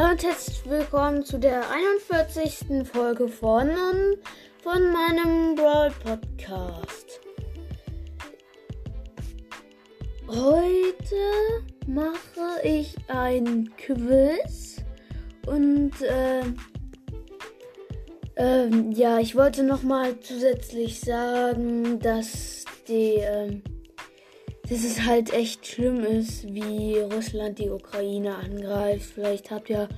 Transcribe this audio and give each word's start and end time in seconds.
Hallo 0.00 0.12
und 0.12 0.22
herzlich 0.24 0.62
willkommen 0.64 1.22
zu 1.26 1.38
der 1.38 1.62
41. 1.70 2.88
Folge 2.90 3.28
von, 3.28 3.68
von 4.62 4.92
meinem 4.92 5.54
Brawl 5.54 5.92
Podcast. 6.02 7.20
Heute 10.26 11.66
mache 11.86 12.62
ich 12.66 12.96
ein 13.08 13.70
Quiz 13.76 14.76
und 15.46 15.92
äh, 16.00 16.44
ähm, 18.36 18.92
ja, 18.92 19.18
ich 19.18 19.36
wollte 19.36 19.62
noch 19.64 19.82
mal 19.82 20.18
zusätzlich 20.20 20.98
sagen, 20.98 22.00
dass 22.00 22.64
die 22.88 23.16
ähm, 23.18 23.62
dass 24.70 24.84
es 24.84 25.04
halt 25.04 25.32
echt 25.32 25.66
schlimm 25.66 26.04
ist, 26.04 26.44
wie 26.44 26.96
Russland 26.98 27.58
die 27.58 27.68
Ukraine 27.68 28.36
angreift. 28.36 29.10
Vielleicht 29.14 29.50
habt 29.50 29.68
ihr 29.68 29.88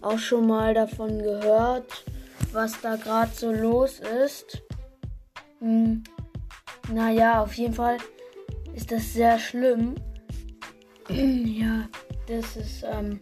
auch 0.00 0.18
schon 0.18 0.46
mal 0.46 0.72
davon 0.72 1.18
gehört, 1.18 2.06
was 2.50 2.80
da 2.80 2.96
gerade 2.96 3.32
so 3.34 3.52
los 3.52 4.00
ist. 4.24 4.62
Hm. 5.60 6.02
Naja, 6.90 7.42
auf 7.42 7.52
jeden 7.54 7.74
Fall 7.74 7.98
ist 8.74 8.90
das 8.90 9.12
sehr 9.12 9.38
schlimm. 9.38 9.94
ja, 11.10 11.86
das 12.26 12.56
ist, 12.56 12.82
ähm, 12.82 13.20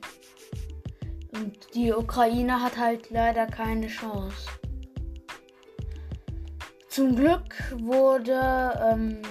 und 1.33 1.75
die 1.75 1.93
Ukraine 1.93 2.63
hat 2.63 2.79
halt 2.79 3.11
leider 3.11 3.47
keine 3.47 3.89
Chance. 3.89 4.47
Zum 6.89 7.17
Glück 7.17 7.57
wurde, 7.81 8.79
ähm, 8.93 9.23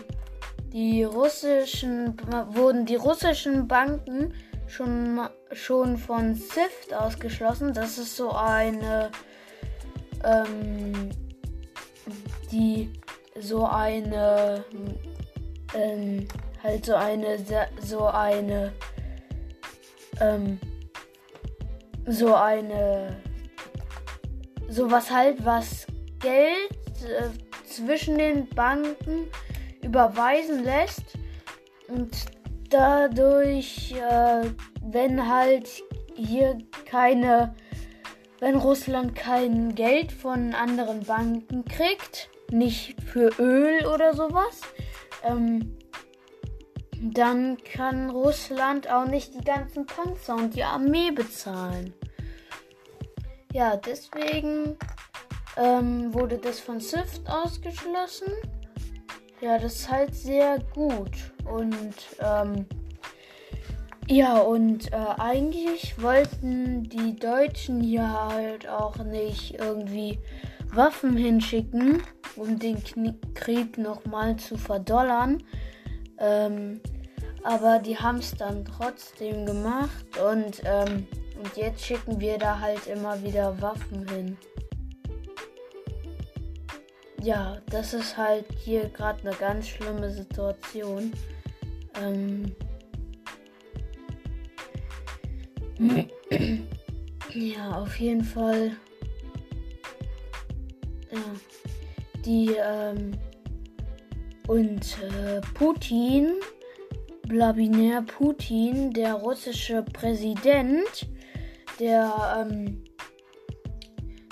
die 0.73 1.03
russischen 1.03 2.16
wurden 2.49 2.85
die 2.85 2.95
russischen 2.95 3.67
Banken 3.67 4.34
schon 4.67 5.20
schon 5.52 5.97
von 5.97 6.35
SWIFT 6.35 6.94
ausgeschlossen. 6.94 7.73
Das 7.73 7.97
ist 7.97 8.16
so 8.16 8.31
eine 8.31 9.11
ähm, 10.23 11.09
die 12.52 12.92
so 13.39 13.66
eine 13.66 14.64
ähm, 15.73 16.27
halt 16.64 16.86
so 16.86 16.95
eine 16.95 17.38
so 17.81 18.05
eine 18.08 18.72
ähm, 20.19 20.59
so 22.08 22.36
eine 22.36 23.17
sowas 24.69 25.11
halt 25.11 25.44
was 25.45 25.86
Geld 26.19 26.72
äh, 27.03 27.30
zwischen 27.67 28.17
den 28.17 28.47
Banken 28.49 29.27
überweisen 29.83 30.63
lässt 30.63 31.17
und 31.87 32.25
dadurch, 32.69 33.93
äh, 33.93 34.49
wenn 34.81 35.27
halt 35.27 35.69
hier 36.15 36.57
keine, 36.85 37.55
wenn 38.39 38.55
Russland 38.55 39.15
kein 39.15 39.75
Geld 39.75 40.11
von 40.11 40.53
anderen 40.53 41.03
Banken 41.03 41.65
kriegt, 41.65 42.29
nicht 42.52 43.02
für 43.02 43.29
Öl 43.39 43.85
oder 43.85 44.13
sowas, 44.13 44.61
ähm, 45.23 45.77
dann 47.02 47.57
kann 47.57 48.09
Russland 48.09 48.89
auch 48.89 49.05
nicht 49.05 49.33
die 49.33 49.43
ganzen 49.43 49.85
Panzer 49.85 50.35
und 50.35 50.55
die 50.55 50.63
Armee 50.63 51.11
bezahlen. 51.11 51.93
Ja, 53.53 53.75
deswegen 53.75 54.77
ähm, 55.57 56.13
wurde 56.13 56.37
das 56.37 56.59
von 56.59 56.79
SWIFT 56.79 57.27
ausgeschlossen. 57.27 58.31
Ja, 59.42 59.58
das 59.58 59.73
ist 59.73 59.89
halt 59.89 60.14
sehr 60.14 60.59
gut. 60.75 61.34
Und 61.45 61.95
ähm, 62.20 62.67
ja, 64.08 64.38
und 64.38 64.94
äh, 64.94 64.95
eigentlich 65.17 66.00
wollten 66.00 66.83
die 66.83 67.16
Deutschen 67.16 67.81
hier 67.81 68.08
halt 68.08 68.70
auch 68.70 68.98
nicht 68.98 69.59
irgendwie 69.59 70.20
Waffen 70.73 71.17
hinschicken, 71.17 72.04
um 72.36 72.60
den 72.60 72.83
Krieg 73.33 73.80
nochmal 73.80 74.36
zu 74.36 74.58
verdollern. 74.58 75.42
Ähm, 76.20 76.80
aber 77.44 77.80
die 77.80 77.98
haben 77.98 78.20
es 78.20 78.36
dann 78.36 78.64
trotzdem 78.64 79.48
gemacht 79.48 80.05
und, 80.20 80.61
ähm, 80.65 81.08
und 81.36 81.58
jetzt 81.58 81.83
schicken 81.83 82.20
wir 82.20 82.38
da 82.38 82.60
halt 82.60 82.86
immer 82.86 83.23
wieder 83.23 83.60
Waffen 83.60 84.08
hin 84.08 84.38
ja, 87.21 87.58
das 87.70 87.93
ist 87.93 88.17
halt 88.17 88.45
hier 88.58 88.89
gerade 88.89 89.21
eine 89.27 89.36
ganz 89.37 89.67
schlimme 89.67 90.09
Situation. 90.09 91.11
Ähm 92.02 92.55
ja, 97.33 97.71
auf 97.71 97.95
jeden 97.99 98.23
Fall. 98.23 98.71
Ja, 101.11 101.20
die 102.26 102.55
ähm 102.59 103.11
und 104.48 104.98
äh, 105.02 105.39
Putin, 105.53 106.33
Wladimir 107.30 108.02
Putin, 108.02 108.92
der 108.92 109.14
russische 109.14 109.82
Präsident, 109.82 111.08
der 111.80 112.45
ähm, 112.49 112.83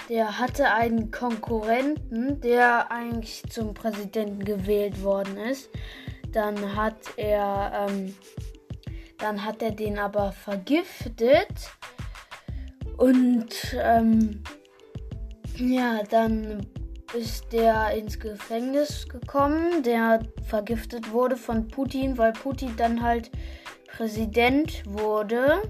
der 0.10 0.40
hatte 0.40 0.74
einen 0.74 1.12
Konkurrenten, 1.12 2.42
der 2.42 2.92
eigentlich 2.92 3.44
zum 3.50 3.76
Präsidenten 3.76 4.44
gewählt 4.44 5.04
worden 5.04 5.38
ist. 5.38 5.70
Dann 6.32 6.76
hat 6.76 6.98
er, 7.16 7.88
ähm, 7.88 8.16
dann 9.20 9.46
hat 9.46 9.62
er 9.62 9.72
den 9.72 10.00
aber 10.00 10.32
vergiftet. 10.32 11.72
Und 12.98 13.78
ähm, 13.80 14.44
ja, 15.58 16.02
dann 16.10 16.66
ist 17.14 17.54
der 17.54 17.92
ins 17.92 18.20
Gefängnis 18.20 19.08
gekommen, 19.08 19.84
der 19.84 20.22
vergiftet 20.48 21.12
wurde 21.12 21.38
von 21.38 21.68
Putin, 21.68 22.18
weil 22.18 22.34
Putin 22.34 22.74
dann 22.78 23.02
halt 23.02 23.30
Präsident 23.88 24.84
wurde. 24.88 25.62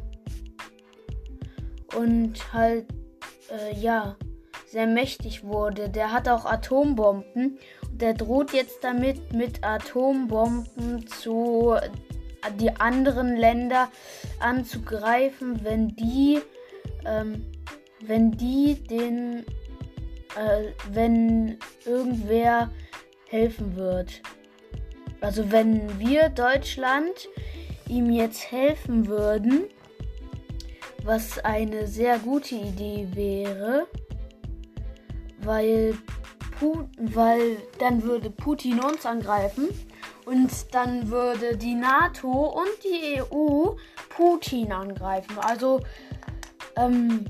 Und 1.95 2.53
halt 2.53 2.85
äh, 3.51 3.75
ja 3.75 4.16
sehr 4.69 4.88
mächtig 4.88 5.44
wurde. 5.44 5.90
Der 5.90 6.12
hat 6.12 6.30
auch 6.30 6.46
Atombomben. 6.46 7.59
Der 7.91 8.13
droht 8.13 8.53
jetzt 8.53 8.84
damit, 8.84 9.34
mit 9.34 9.63
Atombomben 9.63 11.07
zu 11.07 11.75
die 12.59 12.72
anderen 12.75 13.35
Länder 13.35 13.90
anzugreifen, 14.40 15.63
wenn 15.63 15.90
die, 15.96 16.40
ähm, 17.06 17.46
wenn 18.06 18.31
die 18.31 18.75
den, 18.75 19.46
äh, 20.38 20.72
wenn 20.91 21.57
irgendwer 21.86 22.69
helfen 23.28 23.75
wird. 23.75 24.22
Also 25.22 25.51
wenn 25.51 26.00
wir 26.00 26.30
Deutschland 26.30 27.28
ihm 27.88 28.09
jetzt 28.12 28.51
helfen 28.51 29.07
würden, 29.07 29.66
was 31.03 31.40
eine 31.40 31.88
sehr 31.88 32.19
gute 32.19 32.56
Idee 32.56 33.07
wäre, 33.13 33.88
weil, 35.44 35.97
Pu 36.59 36.85
weil 36.97 37.57
dann 37.79 38.03
würde 38.03 38.29
Putin 38.29 38.79
uns 38.79 39.05
angreifen 39.05 39.69
und 40.25 40.51
dann 40.73 41.09
würde 41.09 41.57
die 41.57 41.75
NATO 41.75 42.29
und 42.29 42.83
die 42.83 43.22
EU 43.22 43.75
Putin 44.09 44.72
angreifen. 44.72 45.38
Also 45.39 45.79
ähm, 46.75 47.25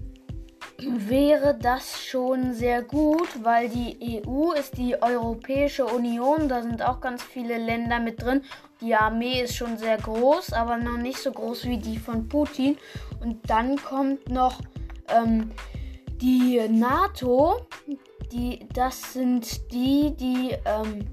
wäre 0.81 1.57
das 1.59 2.03
schon 2.05 2.53
sehr 2.53 2.81
gut, 2.81 3.43
weil 3.43 3.69
die 3.69 4.21
EU 4.25 4.51
ist 4.51 4.77
die 4.77 5.01
Europäische 5.01 5.85
Union, 5.85 6.47
da 6.47 6.61
sind 6.61 6.81
auch 6.81 7.01
ganz 7.01 7.23
viele 7.23 7.57
Länder 7.57 7.99
mit 7.99 8.21
drin. 8.21 8.41
Die 8.81 8.95
Armee 8.95 9.41
ist 9.41 9.55
schon 9.55 9.77
sehr 9.77 9.97
groß, 9.97 10.53
aber 10.53 10.77
noch 10.77 10.97
nicht 10.97 11.19
so 11.19 11.31
groß 11.31 11.65
wie 11.65 11.77
die 11.77 11.97
von 11.97 12.29
Putin. 12.29 12.77
Und 13.21 13.49
dann 13.49 13.75
kommt 13.77 14.29
noch 14.29 14.61
ähm, 15.09 15.51
die 16.21 16.59
NATO, 16.69 17.67
die, 18.31 18.67
das 18.73 19.13
sind 19.13 19.71
die, 19.71 20.13
die, 20.15 20.55
ähm, 20.65 21.05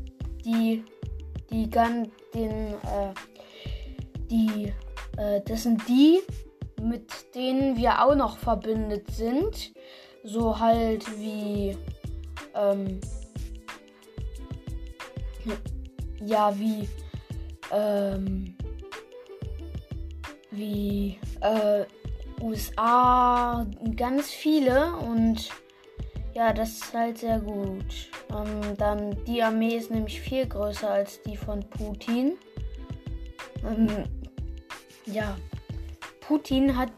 die, 0.44 0.84
die 1.50 1.70
ganz, 1.70 2.08
den, 2.34 2.74
äh, 2.74 3.14
die, 4.30 4.72
äh, 5.16 5.40
das 5.46 5.62
sind 5.62 5.86
die, 5.88 6.20
mit 6.82 7.34
denen 7.34 7.76
wir 7.76 8.04
auch 8.04 8.14
noch 8.14 8.36
verbündet 8.38 9.10
sind. 9.10 9.72
So 10.24 10.58
halt 10.58 11.06
wie, 11.18 11.76
ähm, 12.54 13.00
ja, 16.20 16.58
wie, 16.58 16.88
ähm, 17.72 18.56
wie, 20.50 21.18
äh, 21.40 21.84
USA, 22.40 23.66
ganz 23.96 24.30
viele 24.30 24.94
und 24.96 25.50
ja, 26.34 26.52
das 26.52 26.70
ist 26.70 26.94
halt 26.94 27.18
sehr 27.18 27.40
gut. 27.40 28.10
Ähm, 28.30 28.76
dann 28.76 29.16
die 29.24 29.42
Armee 29.42 29.76
ist 29.76 29.90
nämlich 29.90 30.20
viel 30.20 30.46
größer 30.46 30.90
als 30.90 31.22
die 31.22 31.36
von 31.36 31.60
Putin. 31.70 32.36
Ähm, 33.64 33.88
ja, 35.06 35.36
Putin 36.20 36.76
hat 36.76 36.90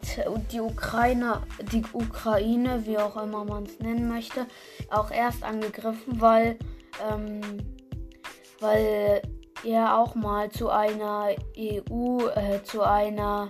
die 0.50 0.60
Ukraine, 0.60 1.42
die 1.72 1.84
Ukraine, 1.92 2.86
wie 2.86 2.98
auch 2.98 3.16
immer 3.22 3.44
man 3.44 3.64
es 3.64 3.78
nennen 3.78 4.08
möchte, 4.08 4.46
auch 4.90 5.10
erst 5.10 5.44
angegriffen, 5.44 6.20
weil, 6.20 6.58
ähm, 7.08 7.40
weil 8.58 9.22
er 9.64 9.98
auch 9.98 10.14
mal 10.14 10.50
zu 10.50 10.70
einer 10.70 11.28
EU, 11.56 12.26
äh, 12.34 12.62
zu 12.64 12.82
einer 12.82 13.48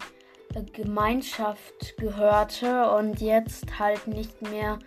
Gemeinschaft 0.72 1.96
gehörte 1.96 2.90
und 2.92 3.20
jetzt 3.20 3.78
halt 3.78 4.06
nicht 4.06 4.42
mehr. 4.42 4.78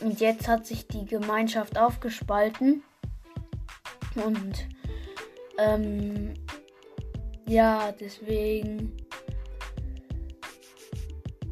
Und 0.00 0.20
jetzt 0.20 0.48
hat 0.48 0.66
sich 0.66 0.86
die 0.88 1.04
Gemeinschaft 1.04 1.78
aufgespalten. 1.78 2.82
Und 4.16 4.66
ähm, 5.58 6.34
ja, 7.46 7.92
deswegen. 7.92 8.96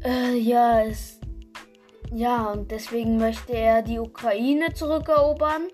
Äh, 0.03 0.37
ja, 0.37 0.81
es. 0.83 1.19
Ja, 2.13 2.51
und 2.51 2.71
deswegen 2.71 3.17
möchte 3.17 3.53
er 3.53 3.81
die 3.81 3.99
Ukraine 3.99 4.73
zurückerobern. 4.73 5.67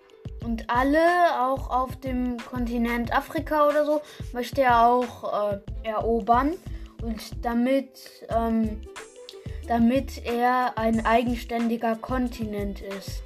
Und 0.43 0.69
alle, 0.69 0.99
auch 1.41 1.69
auf 1.69 1.95
dem 1.99 2.37
Kontinent 2.37 3.11
Afrika 3.11 3.67
oder 3.67 3.85
so, 3.85 4.01
möchte 4.33 4.61
er 4.61 4.87
auch 4.87 5.51
äh, 5.51 5.59
erobern. 5.83 6.53
Und 7.01 7.45
damit, 7.45 8.25
ähm, 8.29 8.81
damit 9.67 10.25
er 10.25 10.77
ein 10.77 11.05
eigenständiger 11.05 11.95
Kontinent 11.95 12.81
ist. 12.81 13.23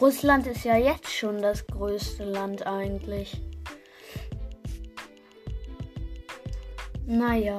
Russland 0.00 0.46
ist 0.46 0.64
ja 0.64 0.76
jetzt 0.76 1.12
schon 1.12 1.42
das 1.42 1.66
größte 1.66 2.24
Land 2.24 2.66
eigentlich. 2.66 3.40
Naja. 7.06 7.58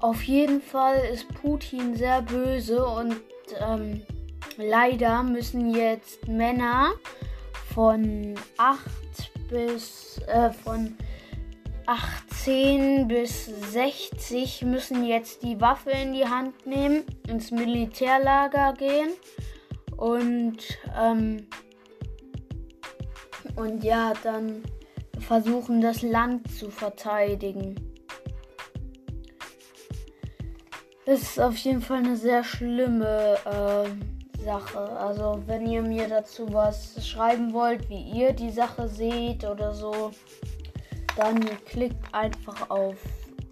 Auf 0.00 0.22
jeden 0.24 0.60
Fall 0.60 0.98
ist 1.12 1.28
Putin 1.40 1.96
sehr 1.96 2.22
böse 2.22 2.84
und 2.84 3.20
ähm, 3.60 4.02
leider 4.56 5.22
müssen 5.22 5.74
jetzt 5.74 6.26
Männer 6.28 6.92
von 7.72 8.34
8 8.58 8.80
bis 9.48 10.18
äh, 10.26 10.50
von 10.50 10.96
18 12.42 13.06
bis 13.06 13.46
60 13.72 14.62
müssen 14.62 15.04
jetzt 15.04 15.44
die 15.44 15.60
Waffe 15.60 15.90
in 15.90 16.12
die 16.12 16.24
Hand 16.24 16.66
nehmen, 16.66 17.04
ins 17.28 17.52
Militärlager 17.52 18.72
gehen 18.72 19.10
und 19.96 20.56
ähm, 21.00 21.46
und 23.54 23.84
ja, 23.84 24.12
dann 24.24 24.64
versuchen 25.20 25.80
das 25.80 26.02
Land 26.02 26.50
zu 26.50 26.68
verteidigen. 26.68 27.76
Das 31.06 31.22
ist 31.22 31.40
auf 31.40 31.56
jeden 31.58 31.80
Fall 31.80 31.98
eine 31.98 32.16
sehr 32.16 32.42
schlimme 32.42 33.36
äh, 33.44 34.42
Sache. 34.42 34.80
Also 34.80 35.40
wenn 35.46 35.64
ihr 35.68 35.82
mir 35.82 36.08
dazu 36.08 36.52
was 36.52 37.06
schreiben 37.06 37.52
wollt, 37.52 37.88
wie 37.88 38.02
ihr 38.18 38.32
die 38.32 38.50
Sache 38.50 38.88
seht 38.88 39.44
oder 39.44 39.72
so, 39.72 40.10
dann 41.16 41.40
klickt 41.66 42.12
einfach 42.12 42.70
auf 42.70 42.96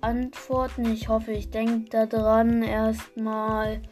Antworten. 0.00 0.92
Ich 0.92 1.08
hoffe, 1.08 1.32
ich 1.32 1.50
denke 1.50 2.06
daran, 2.06 2.62
erstmal 2.62 3.82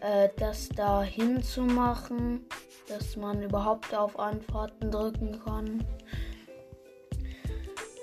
äh, 0.00 0.28
das 0.36 0.68
da 0.68 1.02
hinzumachen, 1.02 2.46
dass 2.88 3.16
man 3.16 3.42
überhaupt 3.42 3.94
auf 3.94 4.18
Antworten 4.18 4.90
drücken 4.90 5.40
kann. 5.44 5.84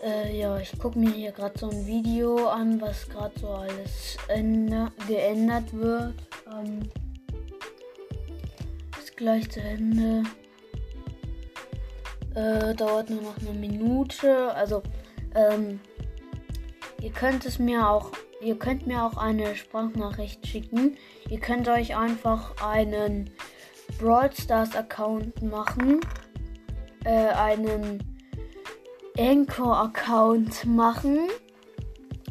Äh, 0.04 0.38
ja, 0.40 0.58
ich 0.60 0.78
gucke 0.78 1.00
mir 1.00 1.10
hier 1.10 1.32
gerade 1.32 1.58
so 1.58 1.70
ein 1.70 1.88
Video 1.88 2.48
an, 2.48 2.80
was 2.80 3.10
gerade 3.10 3.40
so 3.40 3.48
alles 3.48 4.18
geändert 5.08 5.74
wird. 5.74 6.14
Ähm, 6.54 6.92
ist 9.00 9.18
gleich 9.18 9.50
zu 9.50 9.62
Ende. 9.62 10.24
Äh, 12.36 12.76
dauert 12.76 13.10
nur 13.10 13.22
noch 13.22 13.38
eine 13.40 13.58
Minute. 13.58 14.54
Also 14.54 14.84
ähm, 15.36 15.80
ihr 17.02 17.12
könnt 17.12 17.46
es 17.46 17.60
mir 17.60 17.90
auch, 17.90 18.12
ihr 18.42 18.58
könnt 18.58 18.88
mir 18.88 19.04
auch 19.04 19.18
eine 19.18 19.56
Sprachnachricht 19.56 20.46
schicken. 20.48 20.98
Ihr 21.30 21.40
könnt 21.40 21.68
euch 21.68 21.96
einfach 21.96 22.56
einen 22.66 23.30
Brawl 24.00 24.32
Stars 24.32 24.76
Account 24.76 25.42
machen, 25.42 26.00
äh, 27.04 27.30
einen 27.30 28.04
Anchor 29.18 29.78
Account 29.78 30.66
machen. 30.66 31.20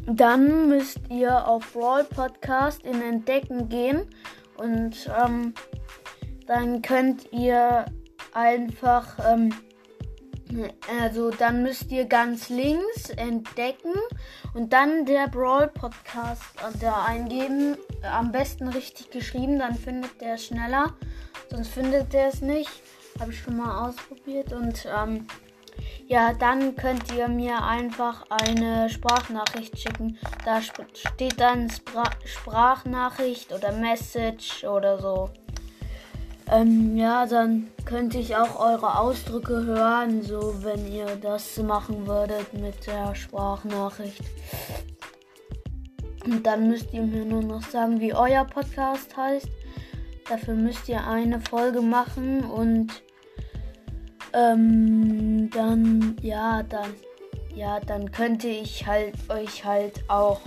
Dann 0.07 0.69
müsst 0.69 0.99
ihr 1.09 1.47
auf 1.47 1.73
Brawl 1.73 2.03
Podcast 2.03 2.83
in 2.85 3.01
Entdecken 3.01 3.69
gehen 3.69 4.05
und 4.57 5.09
ähm, 5.19 5.53
dann 6.45 6.81
könnt 6.83 7.31
ihr 7.31 7.85
einfach 8.33 9.17
ähm, 9.27 9.53
also 10.99 11.31
dann 11.31 11.63
müsst 11.63 11.91
ihr 11.91 12.05
ganz 12.05 12.49
links 12.49 13.09
entdecken 13.09 13.93
und 14.53 14.73
dann 14.73 15.05
der 15.05 15.27
Brawl 15.27 15.67
Podcast 15.67 16.43
da 16.79 17.05
eingeben. 17.05 17.77
Am 18.03 18.31
besten 18.31 18.67
richtig 18.67 19.11
geschrieben, 19.11 19.59
dann 19.59 19.75
findet 19.75 20.21
der 20.21 20.37
schneller. 20.37 20.93
Sonst 21.49 21.69
findet 21.69 22.13
der 22.13 22.27
es 22.27 22.41
nicht. 22.41 22.69
Habe 23.19 23.31
ich 23.31 23.39
schon 23.39 23.57
mal 23.57 23.87
ausprobiert. 23.87 24.53
Und 24.53 24.85
ähm, 24.85 25.27
ja, 26.07 26.33
dann 26.33 26.75
könnt 26.75 27.11
ihr 27.13 27.27
mir 27.27 27.63
einfach 27.63 28.25
eine 28.29 28.89
Sprachnachricht 28.89 29.79
schicken. 29.79 30.17
Da 30.43 30.61
steht 30.61 31.39
dann 31.39 31.69
Spra 31.69 32.03
Sprachnachricht 32.23 33.51
oder 33.51 33.71
Message 33.71 34.63
oder 34.63 34.99
so. 34.99 35.29
Ähm, 36.51 36.95
ja, 36.95 37.25
dann 37.25 37.67
könnte 37.85 38.19
ich 38.19 38.35
auch 38.35 38.59
eure 38.59 38.99
Ausdrücke 38.99 39.65
hören, 39.65 40.21
so 40.21 40.63
wenn 40.63 40.91
ihr 40.91 41.15
das 41.15 41.57
machen 41.57 42.05
würdet 42.05 42.53
mit 42.53 42.85
der 42.85 43.15
Sprachnachricht. 43.15 44.23
Und 46.23 46.45
dann 46.45 46.69
müsst 46.69 46.93
ihr 46.93 47.03
mir 47.03 47.25
nur 47.25 47.43
noch 47.43 47.63
sagen, 47.63 47.99
wie 47.99 48.13
euer 48.13 48.45
Podcast 48.45 49.15
heißt. 49.15 49.49
Dafür 50.29 50.55
müsst 50.55 50.89
ihr 50.89 51.05
eine 51.05 51.39
Folge 51.39 51.81
machen 51.81 52.43
und 52.45 53.03
ähm, 54.33 55.49
dann, 55.51 56.15
ja, 56.21 56.63
dann, 56.63 56.93
ja, 57.53 57.79
dann 57.79 58.11
könnte 58.11 58.47
ich 58.47 58.85
halt 58.85 59.15
euch 59.29 59.63
halt 59.63 60.03
auch 60.09 60.41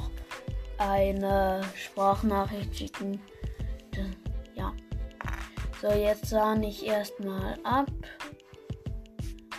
eine 0.79 1.61
Sprachnachricht 1.75 2.77
schicken. 2.77 3.20
So, 5.81 5.89
jetzt 5.89 6.27
sahne 6.27 6.69
ich 6.69 6.85
erstmal 6.85 7.56
ab. 7.63 7.91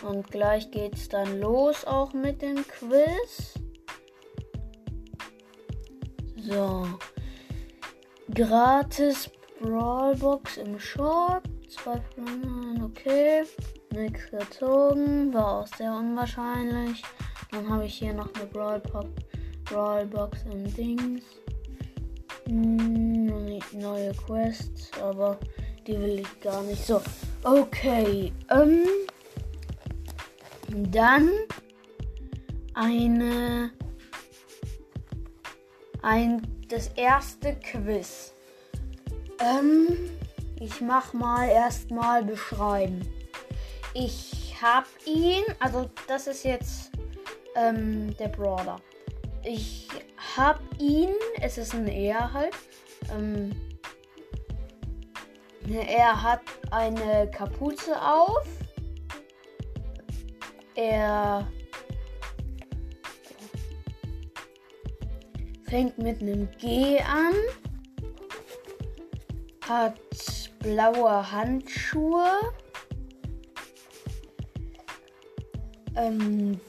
Und 0.02 0.30
gleich 0.30 0.70
geht's 0.70 1.08
dann 1.08 1.40
los 1.40 1.86
auch 1.86 2.12
mit 2.12 2.42
dem 2.42 2.56
Quiz. 2.66 3.54
So. 6.36 6.86
Gratis 8.34 9.30
Brawlbox 9.60 10.58
im 10.58 10.78
Shop. 10.78 11.42
Zwei 11.68 12.00
von 12.14 12.82
okay. 12.82 13.44
Nix 13.92 14.30
gezogen. 14.30 15.32
War 15.32 15.60
auch 15.62 15.66
sehr 15.68 15.92
unwahrscheinlich. 15.92 17.02
Dann 17.50 17.68
habe 17.68 17.86
ich 17.86 17.94
hier 17.94 18.12
noch 18.12 18.32
eine 18.34 18.44
Brawlbox 18.46 19.08
Brawlbox 19.64 20.44
im 20.52 20.74
Dings. 20.74 21.22
Hm, 22.46 23.60
neue 23.72 24.12
Quests, 24.26 24.90
aber 25.00 25.38
die 25.86 25.98
will 25.98 26.20
ich 26.20 26.40
gar 26.40 26.62
nicht. 26.62 26.86
So, 26.86 27.02
okay. 27.44 28.32
Ähm, 28.50 28.86
dann 30.68 31.30
eine 32.74 33.70
ein 36.02 36.42
das 36.68 36.88
erste 36.96 37.56
Quiz. 37.56 38.32
Ähm, 39.40 39.88
ich 40.60 40.80
mach 40.80 41.12
mal 41.12 41.48
erstmal 41.48 42.24
beschreiben. 42.24 43.00
Ich 43.94 44.54
hab 44.60 44.86
ihn, 45.06 45.42
also 45.58 45.90
das 46.06 46.26
ist 46.26 46.44
jetzt 46.44 46.90
ähm, 47.56 48.16
der 48.18 48.28
Brawler. 48.28 48.80
Ich 49.42 49.88
hab 50.36 50.60
ihn, 50.78 51.10
es 51.40 51.58
ist 51.58 51.74
ein 51.74 51.88
Er 51.88 52.32
halt. 52.32 52.54
Ähm, 53.10 53.50
er 55.78 56.22
hat 56.22 56.40
eine 56.70 57.30
Kapuze 57.30 58.00
auf. 58.00 58.46
Er 60.74 61.46
fängt 65.68 65.98
mit 65.98 66.20
einem 66.20 66.48
G 66.58 66.98
an. 67.00 67.34
Hat 69.68 70.00
blaue 70.60 71.30
Handschuhe. 71.30 72.26
Ähm, 75.96 76.60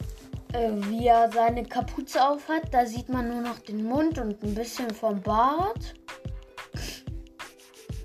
äh, 0.54 0.72
wie 0.90 1.08
er 1.08 1.32
seine 1.32 1.64
Kapuze 1.64 2.28
auf 2.28 2.48
hat. 2.50 2.74
Da 2.74 2.86
sieht 2.86 3.10
man 3.10 3.30
nur 3.30 3.42
noch 3.42 3.60
den 3.60 3.84
Mund 3.84 4.20
und 4.20 4.44
ein 4.44 4.54
bisschen 4.54 4.90
vom 4.92 5.22
Bart. 5.22 5.96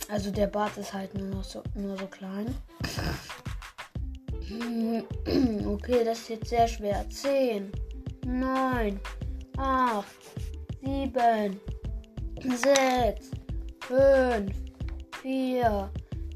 Also 0.08 0.30
der 0.30 0.46
Bart 0.46 0.76
ist 0.76 0.92
halt 0.92 1.14
nur 1.14 1.28
noch 1.28 1.44
so, 1.44 1.62
nur 1.74 1.96
so 1.96 2.06
klein. 2.06 2.54
Okay, 5.66 6.04
das 6.04 6.20
ist 6.20 6.28
jetzt 6.28 6.48
sehr 6.48 6.68
schwer. 6.68 7.04
10, 7.10 7.70
9, 8.24 9.00
8, 9.58 10.06
7, 10.82 11.60
6, 12.42 13.30
5, 13.80 14.52
4, 15.22 15.90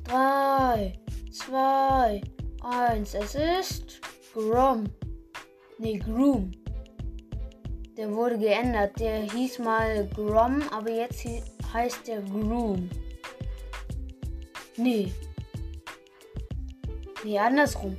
3, 0.05 0.93
2, 1.33 2.21
1. 2.63 3.15
Es 3.15 3.35
ist 3.35 4.01
Grom. 4.35 4.85
Ne, 5.79 5.99
Groom. 5.99 6.51
Der 7.97 8.13
wurde 8.13 8.39
geändert. 8.39 8.99
Der 8.99 9.23
hieß 9.33 9.61
mal 9.61 10.07
Grom, 10.09 10.63
aber 10.73 10.91
jetzt 10.91 11.25
heißt 11.73 12.09
der 12.09 12.23
Groom. 12.23 12.91
Nee. 14.77 15.13
Nee, 17.25 17.39
andersrum. 17.39 17.97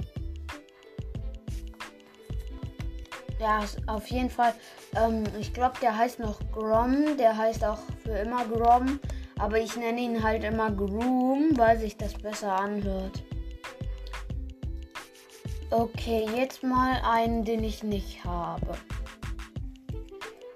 Ja, 3.39 3.63
auf 3.87 4.07
jeden 4.07 4.29
Fall. 4.29 4.53
Ähm, 4.95 5.23
ich 5.39 5.53
glaube, 5.53 5.75
der 5.81 5.97
heißt 5.97 6.19
noch 6.19 6.39
Grom. 6.51 7.17
Der 7.17 7.35
heißt 7.35 7.63
auch 7.63 7.79
für 8.03 8.11
immer 8.11 8.45
Grom. 8.45 8.99
Aber 9.39 9.59
ich 9.59 9.75
nenne 9.75 9.99
ihn 9.99 10.21
halt 10.21 10.43
immer 10.43 10.71
Groom, 10.71 11.57
weil 11.57 11.79
sich 11.79 11.97
das 11.97 12.13
besser 12.13 12.59
anhört. 12.59 13.23
Okay, 15.71 16.27
jetzt 16.35 16.61
mal 16.63 17.01
einen, 17.03 17.43
den 17.43 17.63
ich 17.63 17.81
nicht 17.81 18.23
habe. 18.25 18.77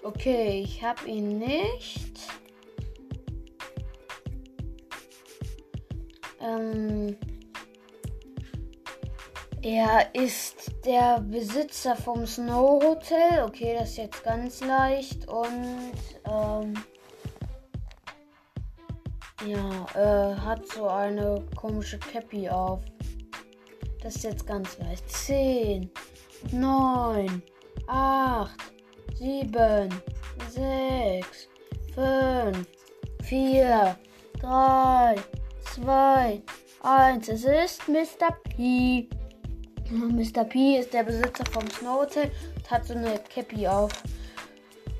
Okay, 0.04 0.62
ich 0.64 0.84
habe 0.84 1.08
ihn 1.08 1.40
nicht. 1.40 2.20
Ähm, 6.46 7.18
er 9.62 10.14
ist 10.14 10.72
der 10.86 11.20
Besitzer 11.22 11.96
vom 11.96 12.28
Snow 12.28 12.84
Hotel. 12.84 13.44
Okay, 13.44 13.76
das 13.80 13.90
ist 13.92 13.98
jetzt 13.98 14.24
ganz 14.24 14.62
leicht. 14.62 15.28
Und 15.28 15.94
ähm, 16.30 16.74
ja, 19.46 19.86
äh, 19.96 20.36
hat 20.36 20.68
so 20.68 20.88
eine 20.88 21.44
komische 21.56 21.98
Cappy 21.98 22.48
auf. 22.48 22.82
Das 24.04 24.18
ist 24.18 24.24
jetzt 24.24 24.46
ganz 24.46 24.78
leicht. 24.78 25.10
10, 25.10 25.90
9, 26.52 27.42
8, 27.88 28.52
7, 29.16 29.90
6, 30.52 31.50
5, 31.96 32.68
4, 33.24 33.98
3, 34.40 35.16
2, 35.76 36.42
1. 36.84 37.28
Es 37.28 37.44
ist 37.44 37.90
Mr. 37.90 38.32
P. 38.56 39.10
Mr. 39.92 40.46
P 40.46 40.80
ist 40.80 40.94
der 40.94 41.04
Besitzer 41.04 41.44
vom 41.52 41.70
Snow 41.70 42.00
Hotel 42.00 42.32
und 42.56 42.72
hat 42.72 42.86
so 42.86 42.94
eine 42.94 43.20
Cappy 43.20 43.68
auf. 43.68 43.92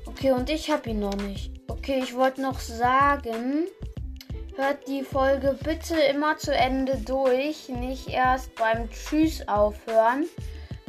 Okay, 0.04 0.32
und 0.32 0.50
ich 0.50 0.70
habe 0.70 0.90
ihn 0.90 1.00
noch 1.00 1.16
nicht. 1.16 1.50
Okay, 1.68 2.00
ich 2.02 2.14
wollte 2.14 2.42
noch 2.42 2.60
sagen, 2.60 3.64
hört 4.56 4.86
die 4.86 5.02
Folge 5.02 5.58
bitte 5.64 5.94
immer 5.94 6.36
zu 6.36 6.54
Ende 6.54 6.98
durch, 6.98 7.70
nicht 7.70 8.08
erst 8.10 8.54
beim 8.56 8.90
Tschüss 8.90 9.48
aufhören, 9.48 10.26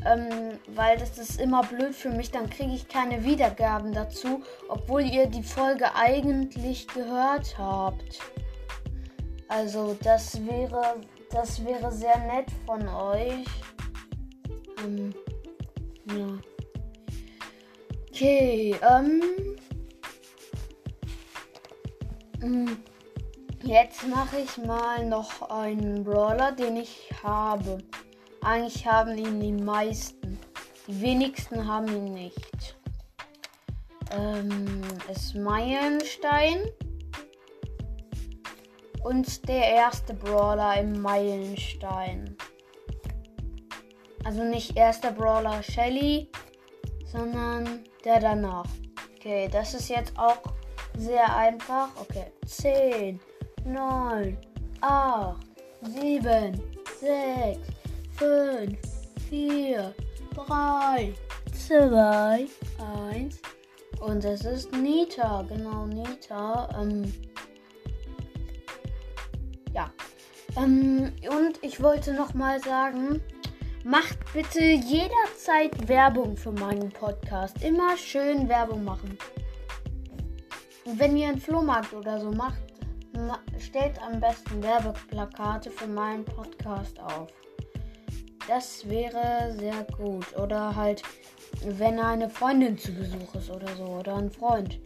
ähm, 0.05 0.59
weil 0.67 0.97
das 0.97 1.17
ist 1.17 1.39
immer 1.39 1.63
blöd 1.63 1.95
für 1.95 2.09
mich, 2.09 2.29
dann 2.31 2.49
kriege 2.49 2.73
ich 2.73 2.89
keine 2.89 3.23
Wiedergaben 3.23 3.93
dazu, 3.93 4.43
obwohl 4.67 5.03
ihr 5.03 5.27
die 5.27 5.43
Folge 5.43 5.95
eigentlich 5.95 6.89
gehört 6.89 7.57
habt. 7.57 8.19
Also 9.49 9.97
das 10.03 10.45
wäre, 10.45 10.97
das 11.31 11.63
wäre 11.63 11.91
sehr 11.91 12.17
nett 12.19 12.47
von 12.65 12.87
euch. 12.87 13.45
Ähm, 14.83 15.13
ja. 16.11 16.37
Okay, 18.09 18.75
ähm. 18.89 19.21
Hm, 22.41 22.77
jetzt 23.63 24.07
mache 24.07 24.39
ich 24.39 24.57
mal 24.65 25.05
noch 25.05 25.49
einen 25.49 26.03
Brawler, 26.03 26.51
den 26.51 26.77
ich 26.77 27.09
habe. 27.23 27.77
Eigentlich 28.41 28.85
haben 28.85 29.17
ihn 29.17 29.39
die 29.39 29.63
meisten. 29.63 30.39
Die 30.87 31.01
wenigsten 31.01 31.67
haben 31.67 31.87
ihn 31.87 32.13
nicht. 32.13 32.77
Ähm, 34.11 34.81
ist 35.11 35.35
Meilenstein. 35.35 36.59
Und 39.07 39.47
der 39.47 39.71
erste 39.71 40.13
Brawler 40.13 40.81
im 40.81 41.01
Meilenstein. 41.01 42.35
Also 44.25 44.43
nicht 44.43 44.75
erster 44.75 45.13
Brawler 45.13 45.63
Shelly, 45.63 46.29
sondern 47.05 47.85
der 48.03 48.19
danach. 48.19 48.67
Okay, 49.15 49.47
das 49.49 49.73
ist 49.75 49.87
jetzt 49.87 50.11
auch 50.19 50.41
sehr 50.97 51.33
einfach. 51.33 51.87
Okay, 52.01 52.25
10, 52.45 53.21
9, 53.63 54.37
8, 54.81 55.37
7, 55.83 56.61
6, 56.99 57.59
5, 58.17 58.77
4, 59.29 59.95
3, 60.35 61.13
2, 61.53 62.47
1. 63.13 63.41
Und 64.01 64.25
es 64.25 64.43
ist 64.43 64.73
Nita. 64.73 65.45
Genau, 65.47 65.85
Nita. 65.85 66.67
Ähm, 66.77 67.13
ja. 69.77 69.91
Ähm, 70.57 71.13
und 71.29 71.63
ich 71.63 71.81
wollte 71.81 72.13
noch 72.13 72.33
mal 72.33 72.59
sagen, 72.59 73.21
Macht 73.89 74.17
bitte 74.33 74.59
jederzeit 74.59 75.87
Werbung 75.87 76.35
für 76.35 76.51
meinen 76.51 76.89
Podcast. 76.89 77.63
Immer 77.63 77.95
schön 77.95 78.49
Werbung 78.49 78.83
machen. 78.83 79.17
Wenn 80.83 81.15
ihr 81.15 81.29
einen 81.29 81.39
Flohmarkt 81.39 81.93
oder 81.93 82.19
so 82.19 82.29
macht, 82.29 82.59
stellt 83.57 83.97
am 84.01 84.19
besten 84.19 84.61
Werbeplakate 84.61 85.71
für 85.71 85.87
meinen 85.87 86.25
Podcast 86.25 86.99
auf. 86.99 87.29
Das 88.45 88.89
wäre 88.89 89.55
sehr 89.57 89.87
gut. 89.95 90.37
Oder 90.37 90.75
halt, 90.75 91.03
wenn 91.63 91.97
eine 91.97 92.29
Freundin 92.29 92.77
zu 92.77 92.93
Besuch 92.93 93.35
ist 93.35 93.49
oder 93.49 93.73
so. 93.77 93.85
Oder 93.85 94.17
ein 94.17 94.29
Freund. 94.29 94.81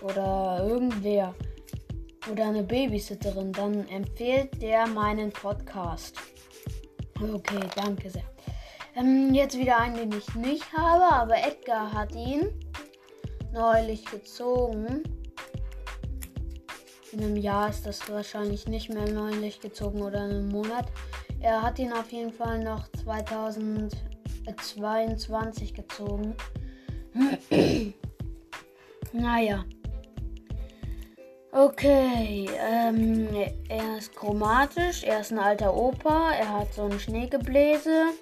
Oder 0.00 0.64
irgendwer. 0.66 1.34
Oder 2.30 2.48
eine 2.48 2.62
Babysitterin. 2.62 3.52
Dann 3.52 3.88
empfehlt 3.88 4.60
der 4.60 4.86
meinen 4.86 5.32
Podcast. 5.32 6.16
Okay, 7.20 7.60
danke 7.74 8.10
sehr. 8.10 8.24
Ähm, 8.94 9.34
jetzt 9.34 9.58
wieder 9.58 9.78
einen, 9.78 9.96
den 9.96 10.12
ich 10.18 10.34
nicht 10.34 10.72
habe, 10.72 11.12
aber 11.14 11.36
Edgar 11.36 11.92
hat 11.92 12.14
ihn 12.14 12.48
neulich 13.52 14.04
gezogen. 14.04 15.02
In 17.12 17.22
einem 17.22 17.36
Jahr 17.36 17.70
ist 17.70 17.86
das 17.86 18.10
wahrscheinlich 18.10 18.66
nicht 18.68 18.92
mehr 18.92 19.10
neulich 19.10 19.60
gezogen 19.60 20.02
oder 20.02 20.24
in 20.24 20.30
einem 20.30 20.48
Monat. 20.48 20.86
Er 21.40 21.62
hat 21.62 21.78
ihn 21.78 21.92
auf 21.92 22.10
jeden 22.10 22.32
Fall 22.32 22.58
noch 22.62 22.88
2022 23.04 25.74
gezogen. 25.74 26.34
naja. 29.12 29.64
Okay, 31.50 32.46
ähm, 32.60 33.26
er 33.70 33.96
ist 33.96 34.14
chromatisch, 34.14 35.02
er 35.02 35.20
ist 35.20 35.32
ein 35.32 35.38
alter 35.38 35.74
Opa, 35.74 36.32
er 36.32 36.58
hat 36.58 36.74
so 36.74 36.84
ein 36.84 37.00
Schneegebläse 37.00 38.12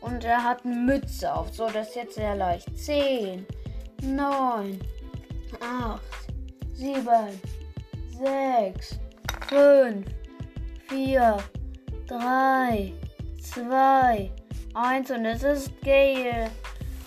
und 0.00 0.24
er 0.24 0.42
hat 0.42 0.64
eine 0.64 0.74
Mütze 0.74 1.32
auf. 1.32 1.54
So, 1.54 1.68
das 1.70 1.90
ist 1.90 1.94
jetzt 1.94 2.14
sehr 2.16 2.34
leicht. 2.34 2.66
10, 2.76 3.46
9, 4.02 4.80
8, 5.60 6.02
7, 6.72 7.04
6, 8.18 8.98
5, 9.48 10.06
4, 10.88 11.36
3, 12.08 12.92
2, 13.40 14.30
1 14.74 15.10
und 15.12 15.24
es 15.24 15.44
ist 15.44 15.80
Gale. 15.82 16.50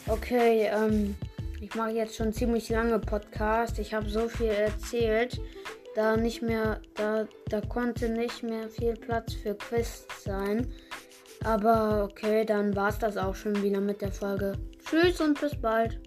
Okay, 0.08 0.70
ähm, 0.74 1.18
ich 1.60 1.76
mache 1.76 1.92
jetzt 1.92 2.16
schon 2.16 2.32
ziemlich 2.32 2.70
lange 2.70 2.98
Podcast. 3.00 3.78
Ich 3.78 3.94
habe 3.94 4.08
so 4.08 4.30
viel 4.30 4.48
erzählt 4.48 5.42
da 5.96 6.18
nicht 6.18 6.42
mehr, 6.42 6.82
da, 6.96 7.28
da 7.50 7.62
konnte 7.62 8.10
nicht 8.10 8.44
mehr 8.44 8.70
viel 8.70 8.94
Platz 8.94 9.34
für 9.34 9.56
Quests 9.56 10.24
sein. 10.24 10.72
Aber 11.44 12.04
okay, 12.04 12.46
dann 12.46 12.76
war 12.76 12.90
es 12.90 13.00
das 13.00 13.18
auch 13.18 13.36
schon 13.36 13.62
wieder 13.64 13.82
mit 13.82 14.02
der 14.02 14.12
Folge. 14.12 14.54
Tschüss 14.86 15.20
und 15.22 15.40
bis 15.40 15.56
bald. 15.60 16.00